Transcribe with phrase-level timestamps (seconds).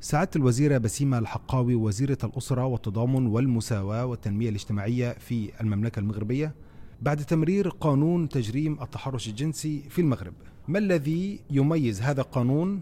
[0.00, 6.54] سعادة الوزيرة بسيمة الحقاوي وزيرة الأسرة والتضامن والمساواة والتنمية الاجتماعية في المملكة المغربية
[7.02, 10.34] بعد تمرير قانون تجريم التحرش الجنسي في المغرب
[10.68, 12.80] ما الذي يميز هذا القانون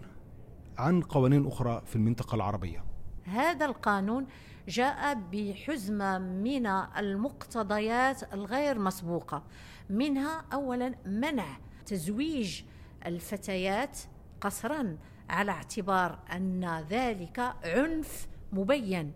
[0.77, 2.83] عن قوانين أخرى في المنطقة العربية؟
[3.23, 4.25] هذا القانون
[4.67, 9.43] جاء بحزمة من المقتضيات الغير مسبوقة
[9.89, 12.61] منها أولا منع تزويج
[13.05, 13.97] الفتيات
[14.41, 14.97] قصرا
[15.29, 19.13] على اعتبار أن ذلك عنف مبين.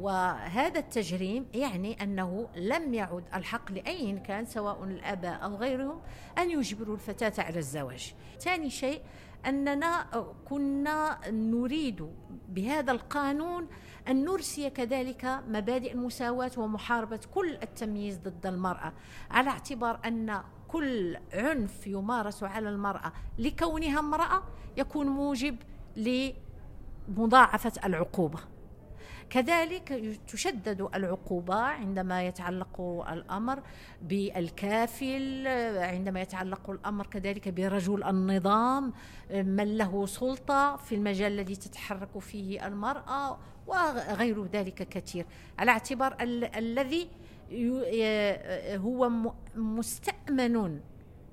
[0.00, 6.00] وهذا التجريم يعني أنه لم يعد الحق لأي كان سواء الآباء أو غيرهم
[6.38, 8.14] أن يجبروا الفتاة على الزواج.
[8.40, 9.02] ثاني شيء
[9.46, 10.06] أننا
[10.48, 12.10] كنا نريد
[12.48, 13.68] بهذا القانون
[14.08, 18.92] أن نرسي كذلك مبادئ المساواة ومحاربة كل التمييز ضد المرأة
[19.30, 24.42] على اعتبار أن كل عنف يمارس على المرأة لكونها امرأة
[24.76, 25.56] يكون موجب
[27.08, 28.38] لمضاعفة العقوبة
[29.30, 32.80] كذلك تشدد العقوبة عندما يتعلق
[33.12, 33.62] الأمر
[34.02, 38.92] بالكافل عندما يتعلق الأمر كذلك برجل النظام
[39.30, 45.26] من له سلطة في المجال الذي تتحرك فيه المرأة وغير ذلك كثير.
[45.58, 46.16] على اعتبار
[46.56, 47.08] الذي
[48.76, 49.10] هو
[49.54, 50.80] مستأمن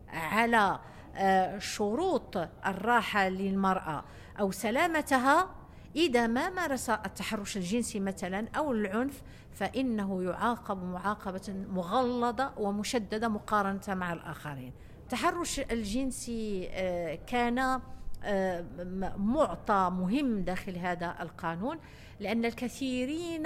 [0.10, 0.80] على
[1.16, 4.04] آه، شروط الراحة للمرأة
[4.40, 5.50] أو سلامتها
[5.96, 9.22] إذا ما مارس التحرش الجنسي مثلا أو العنف
[9.54, 14.74] فإنه يعاقب معاقبة مغلظة ومشددة مقارنة مع الآخرين.
[15.04, 17.82] التحرش الجنسي آه، كان
[18.24, 18.66] آه،
[19.18, 21.80] معطى مهم داخل هذا القانون
[22.20, 23.44] لأن الكثيرين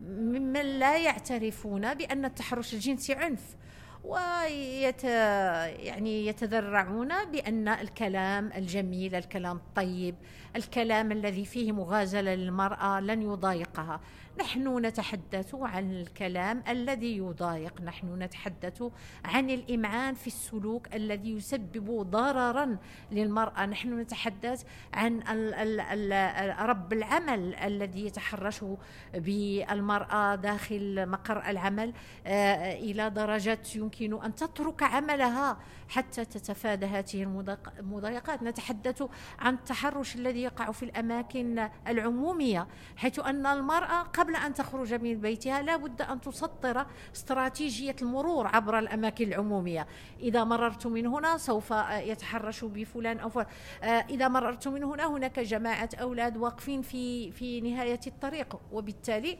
[0.00, 3.56] ممن لا يعترفون بأن التحرش الجنسي عنف.
[4.04, 10.14] ويت يعني يتذرعون بأن الكلام الجميل الكلام الطيب
[10.56, 14.00] الكلام الذي فيه مغازلة للمرأة لن يضايقها.
[14.40, 17.80] نحن نتحدث عن الكلام الذي يضايق.
[17.80, 18.82] نحن نتحدث
[19.24, 22.76] عن الإمعان في السلوك الذي يسبب ضررا
[23.12, 23.66] للمرأة.
[23.66, 24.64] نحن نتحدث
[24.94, 25.20] عن
[26.60, 28.64] رب العمل الذي يتحرش
[29.14, 31.92] بالمرأة داخل مقر العمل
[32.26, 35.58] آه، إلى درجة يمكن أن تترك عملها
[35.88, 37.22] حتى تتفادى هذه
[37.78, 38.42] المضايقات.
[38.42, 39.02] نتحدث
[39.38, 45.62] عن التحرش الذي يقع في الأماكن العمومية حيث أن المرأة قبل أن تخرج من بيتها
[45.62, 49.86] لا بد أن تسطر استراتيجية المرور عبر الأماكن العمومية.
[50.20, 53.46] إذا مررت من هنا سوف يتحرش بفلان أو فلان.
[53.82, 59.38] إذا مررت من هنا هناك جماعة أولاد واقفين في في نهاية الطريق وبالتالي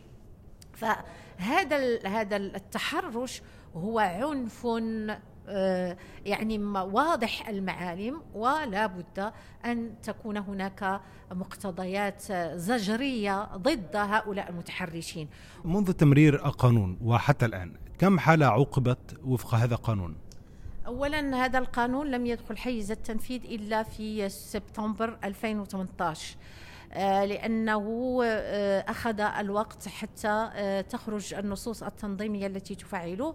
[0.72, 3.42] فهذا هذا التحرش
[3.76, 5.18] هو عنف آه،
[6.26, 9.32] يعني واضح المعالم ولا بد
[9.64, 11.00] أن تكون هناك
[11.32, 15.28] مقتضيات زجرية ضد هؤلاء المتحرشين.
[15.64, 20.16] منذ تمرير القانون وحتى الآن كم حالة عوقبت وفق هذا القانون؟
[20.86, 26.36] اولا هذا القانون لم يدخل حيز التنفيذ إلا في سبتمبر 2018
[26.92, 30.50] آه، لأنه آه، أخذ الوقت حتى
[30.90, 33.34] تخرج النصوص التنظيمية التي تفعله.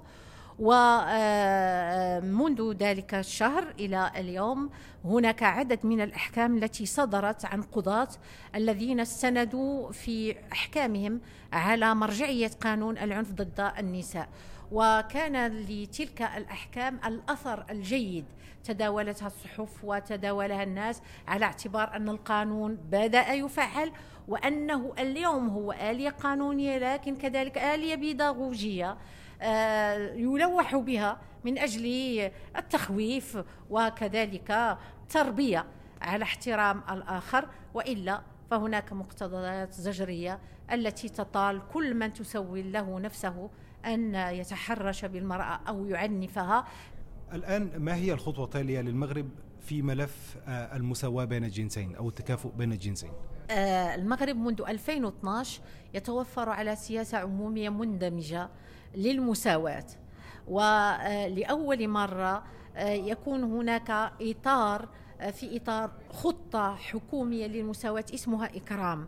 [0.59, 4.69] ومنذ آه، ذلك الشهر إلى اليوم
[5.05, 8.07] هناك عدد من الأحكام التي صدرت عن قضاة
[8.55, 11.21] الذين استندوا في أحكامهم
[11.53, 14.29] على مرجعية قانون العنف ضد النساء.
[14.71, 18.25] وكان لتلك الأحكام الأثر الجيد
[18.63, 23.91] تداولتها الصحف وتداولها الناس على اعتبار أن القانون بدأ يفعل
[24.27, 28.97] وأنه اليوم هو آلية قانونية لكن كذلك آلية بيداغوجية.
[30.15, 31.85] يلوح بها من أجل
[32.57, 33.37] التخويف
[33.69, 34.77] وكذلك
[35.09, 35.65] تربيه
[36.01, 40.39] على احترام الآخر وإلا فهناك مقتضيات زجرية
[40.71, 43.49] التي تطال كل من تسوي له نفسه
[43.85, 46.65] أن يتحرش بالمرأة أو يعنفها.
[47.33, 49.29] الآن ما هي الخطوة التالية للمغرب
[49.59, 53.11] في ملف آه، المساواة بين الجنسين أو التكافؤ بين الجنسين؟
[53.51, 55.61] آه، المغرب منذ 2012
[55.93, 58.49] يتوفر على سياسة عمومية مندمجة.
[58.95, 59.85] للمساواة.
[60.47, 62.43] ولأول مرة
[62.75, 63.89] آه، يكون هناك
[64.21, 64.89] إطار
[65.21, 69.07] آه، في إطار خطة حكومية للمساواة اسمها إكرام.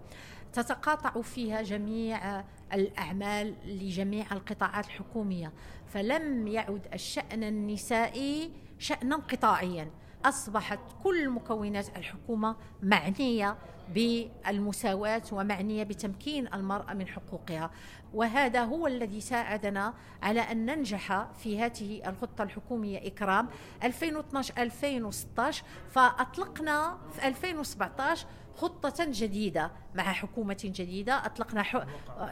[0.53, 2.43] تتقاطع فيها جميع
[2.73, 5.53] الأعمال لجميع القطاعات الحكومية.
[5.87, 9.89] فلم يعد الشأن النسائي شأنا قطاعيا
[10.25, 13.57] أصبحت كل مكونات الحكومة معنية
[13.93, 17.71] بالمساواة ومعنية بتمكين المرأة من حقوقها.
[18.13, 23.07] وهذا هو الذي ساعدنا على أن ننجح في هذه الخطة الحكومية.
[23.07, 23.47] إكرام
[23.83, 29.71] 2012-2016 فأطلقنا في 2017 خطة جديدة.
[29.97, 31.25] مع حكومة جديدة.
[31.25, 31.79] أطلقنا حو...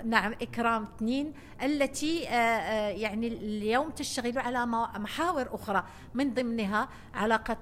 [0.05, 1.33] نعم إكرام اثنين
[1.63, 4.65] التي يعني اليوم تشتغل على
[4.99, 5.83] محاور أخرى.
[6.13, 7.57] من ضمنها علاقة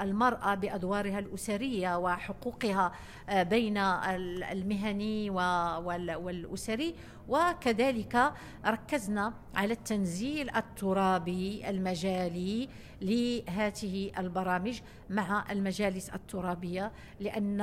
[0.00, 2.92] المرأة بأدوارها الأسرية وحقوقها
[3.30, 6.94] بين المهني والأسري.
[7.28, 8.32] وكذلك
[8.66, 12.68] ركزنا على التنزيل الترابي المجالي
[13.02, 14.80] لهذه البرامج
[15.10, 17.58] مع المجالس الترابية لأن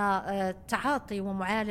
[0.67, 1.21] تعاطي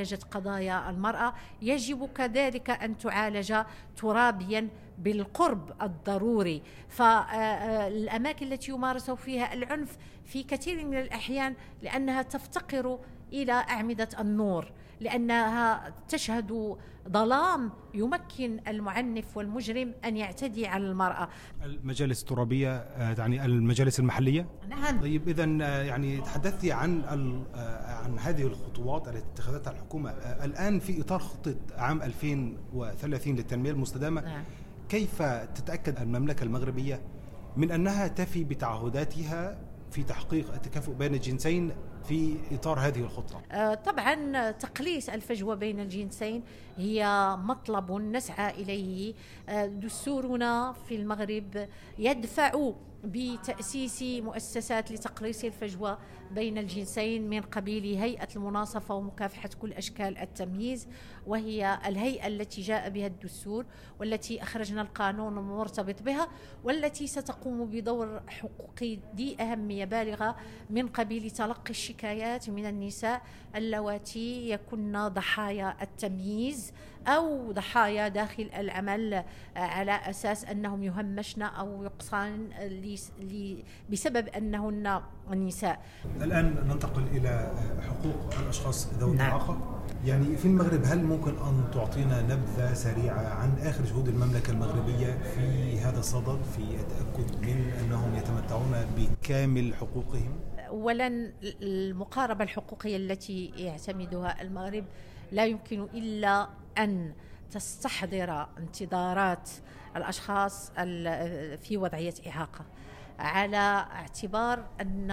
[0.06, 1.34] ومعالجه قضايا المرأة.
[1.62, 3.54] يجب كذلك أن تعالج
[3.96, 4.68] ترابيا
[4.98, 6.62] بالقرب الضروري.
[6.88, 12.98] فالاماكن التي يمارس فيها العنف في كثير من الأحيان لأنها تفتقر
[13.32, 14.72] إلى أعمدة النور.
[15.00, 16.76] لأنها تشهد
[17.08, 21.28] ظلام يمكن المعنف والمجرم أن يعتدي على المرأة.
[21.62, 22.70] المجالس الترابية
[23.18, 25.00] يعني المجالس المحلية؟ نعم.
[25.00, 25.44] طيب اذا
[25.82, 27.02] يعني تحدثتي عن
[27.86, 30.10] عن هذه الخطوات التي اتخذتها الحكومة
[30.44, 34.44] الآن في إطار خطة عام 2030 للتنمية المستدامة نعم.
[34.88, 37.00] كيف تتأكد المملكة المغربية
[37.56, 39.58] من أنها تفي بتعهداتها
[39.90, 41.72] في تحقيق التكافؤ بين الجنسين
[42.08, 46.42] في إطار هذه الخطة؟ آه، طبعا تقليص الفجوة بين الجنسين
[46.76, 47.06] هي
[47.38, 49.14] مطلب نسعى إليه
[49.48, 51.68] آه، دستورنا في المغرب
[51.98, 52.72] يدفع
[53.04, 55.98] بتأسيس مؤسسات لتقليص الفجوة
[56.30, 60.88] بين الجنسين من قبيل هيئة المناصفة ومكافحة كل أشكال التمييز
[61.26, 63.66] وهي الهيئة التي جاء بها الدستور
[64.00, 66.28] والتي أخرجنا القانون المرتبط بها
[66.64, 70.36] والتي ستقوم بدور حقوقي ذي أهمية بالغة
[70.70, 73.22] من قبيل تلقي الشكايات من النساء
[73.56, 76.72] اللواتي يكن ضحايا التمييز
[77.06, 79.24] أو ضحايا داخل العمل
[79.56, 82.48] على أساس أنهم يهمشن أو يقصان
[83.90, 85.00] بسبب أنهن
[85.30, 85.82] نساء
[86.20, 87.52] الآن ننتقل إلى
[87.88, 89.26] حقوق الأشخاص ذوي نعم.
[89.26, 95.18] الإعاقة يعني في المغرب هل ممكن أن تعطينا نبذة سريعة عن آخر جهود المملكة المغربية
[95.34, 100.32] في هذا الصدد في التأكد من أنهم يتمتعون بكامل حقوقهم؟
[100.68, 104.84] اولا المقاربة الحقوقية التي يعتمدها المغرب
[105.32, 106.48] لا يمكن إلا
[106.78, 107.12] أن
[107.50, 109.50] تستحضر انتظارات
[109.96, 110.70] الأشخاص
[111.56, 112.64] في وضعية إعاقة
[113.18, 115.10] على اعتبار أن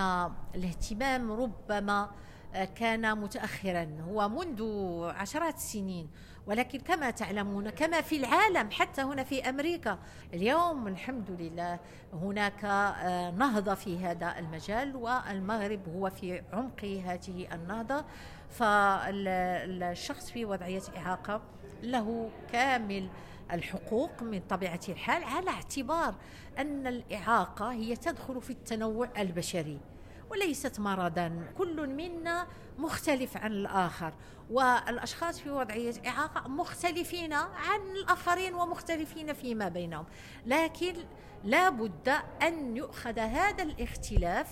[0.56, 2.10] الاهتمام ربما
[2.76, 3.88] كان متاخرا.
[4.10, 4.64] هو منذ
[5.04, 6.10] عشرات السنين.
[6.48, 10.00] ولكن كما تعلمون كما في العالم حتى هنا في أمريكا.
[10.34, 11.80] اليوم الحمد لله
[12.14, 12.64] هناك
[13.38, 18.06] نهضة في هذا المجال والمغرب هو في عمق هذه النهضة.
[18.50, 21.42] فالشخص في وضعية إعاقة
[21.84, 23.10] له كامل
[23.52, 26.16] الحقوق من طبيعة الحال على اعتبار
[26.58, 29.80] أن الإعاقة هي تدخل في التنوع البشري.
[30.34, 31.54] وليست مرضا.
[31.58, 32.48] كل منا
[32.78, 34.14] مختلف عن الآخر.
[34.50, 40.06] والأشخاص في وضعية إعاقة مختلفين عن الآخرين ومختلفين فيما بينهم.
[40.46, 40.94] لكن
[41.44, 42.10] لا بد
[42.42, 44.48] أن يؤخذ هذا الاختلاف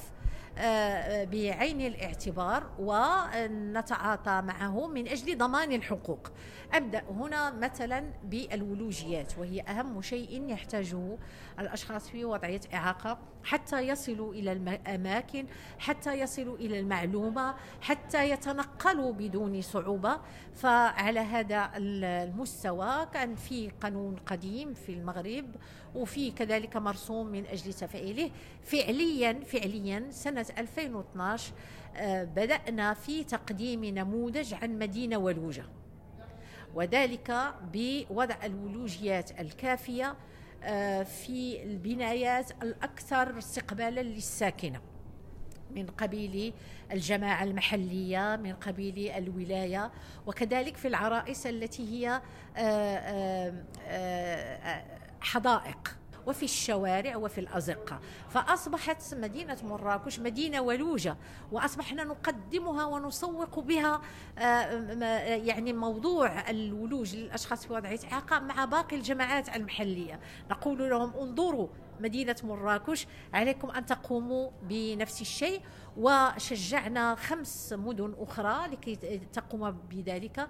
[1.32, 6.28] بعين الاعتبار ونتعاطى معه من أجل ضمان الحقوق.
[6.74, 11.18] أبدأ هنا مثلا بالولوجيات وهي أهم شيء يحتاجه
[11.60, 15.46] الأشخاص في وضعية إعاقة حتى يصلوا إلى الأماكن،
[15.80, 20.20] حتى يصلوا إلى المعلومة، حتى يتنقلوا بدون صعوبة،
[20.56, 25.56] فعلى هذا المستوى كان في قانون قديم في المغرب
[25.96, 28.32] وفي كذلك مرسوم من أجل تفعيله.
[28.64, 31.54] فعليا فعليا سنة 2012
[31.96, 35.64] آه، بدأنا في تقديم نموذج عن مدينة ولوجة.
[36.76, 40.16] وذلك بوضع الولوجيات الكافية
[40.64, 44.82] آه، في البنايات الأكثر استقبالا للساكنة.
[45.76, 46.54] من قبيل
[46.92, 49.92] الجماعة المحلية من قبيل الولاية
[50.28, 52.22] وكذلك في العرائس التي هي
[52.58, 53.54] آه،
[55.22, 55.98] حدائق
[56.28, 58.00] وفي الشوارع وفي الأزقة
[58.30, 61.18] فأصبحت مدينة مراكش مدينة ولوجة
[61.52, 64.02] وأصبحنا نقدمها ونسوق بها
[64.38, 70.20] آه، يعني موضوع الولوج للأشخاص في وضعية إعاقة مع باقي الجماعات المحلية.
[70.52, 71.68] نقول لهم انظروا
[72.00, 75.62] مدينة مراكش عليكم أن تقوموا بنفس الشيء.
[75.98, 78.96] وشجعنا خمس مدن أخرى لكي
[79.34, 80.40] تقوم بذلك.